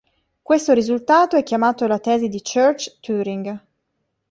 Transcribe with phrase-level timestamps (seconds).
[0.41, 3.59] Questo risultato è chiamato la tesi di Church-Turing.